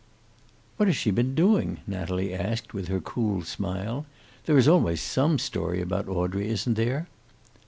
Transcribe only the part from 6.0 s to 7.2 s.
Audrey, isn't there?"